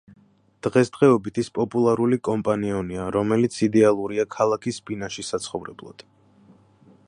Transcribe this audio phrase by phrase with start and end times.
[0.67, 6.05] დღესდღეობით ის პოპულარული კომპანიონია, რომელიც იდეალურია ქალაქის ბინაში საცხოვრებლად.